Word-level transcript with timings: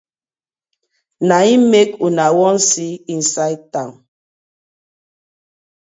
Na 1.27 1.37
im 1.53 1.63
mek 1.71 1.89
una 2.07 2.25
wan 2.37 2.57
see 2.69 2.91
inside 3.13 3.63
town. 3.73 3.91